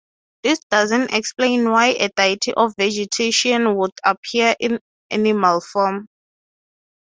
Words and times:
This 0.41 0.57
doesn't 0.71 1.13
explain 1.13 1.69
why 1.69 1.89
a 1.89 2.09
deity 2.09 2.55
of 2.57 2.73
vegetation 2.75 3.75
would 3.75 3.91
appear 4.03 4.55
in 4.59 4.79
animal 5.11 5.61
form. 5.61 6.07